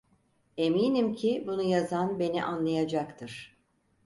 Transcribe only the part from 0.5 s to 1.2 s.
Eminim